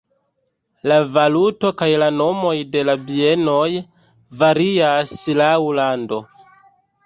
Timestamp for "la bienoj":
2.91-3.69